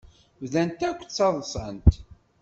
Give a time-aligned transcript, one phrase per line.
[0.41, 1.91] Bdant akk ttaḍsant.